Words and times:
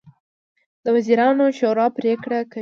د 0.83 0.85
وزیرانو 0.95 1.45
شورا 1.57 1.85
پریکړې 1.97 2.41
کوي 2.51 2.59